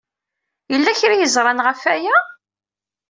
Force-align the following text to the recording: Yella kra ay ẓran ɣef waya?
Yella 0.71 0.99
kra 0.99 1.13
ay 1.15 1.27
ẓran 1.35 1.59
ɣef 1.65 1.81
waya? 1.85 2.17